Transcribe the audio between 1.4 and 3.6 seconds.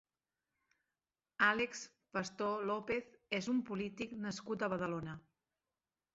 Àlex Pastor López és